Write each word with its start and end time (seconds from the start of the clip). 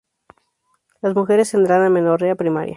Las 1.03 1.13
mujeres 1.15 1.51
tendrán 1.51 1.83
amenorrea 1.85 2.33
primaria. 2.33 2.69